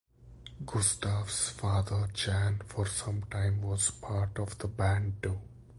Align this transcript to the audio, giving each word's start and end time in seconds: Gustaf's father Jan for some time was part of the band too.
Gustaf's 0.65 1.49
father 1.49 2.07
Jan 2.11 2.61
for 2.65 2.87
some 2.87 3.21
time 3.29 3.61
was 3.61 3.91
part 3.91 4.39
of 4.39 4.57
the 4.57 4.67
band 4.67 5.21
too. 5.21 5.39